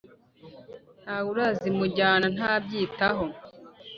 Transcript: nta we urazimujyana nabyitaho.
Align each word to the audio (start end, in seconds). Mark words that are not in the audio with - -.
nta 1.03 1.15
we 1.21 1.27
urazimujyana 1.33 2.27
nabyitaho. 2.37 3.25